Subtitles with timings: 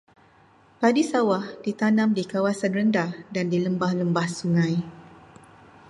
[0.79, 4.73] Padi sawah ditanam di kawasan rendah dan di lembah-lembah sungai.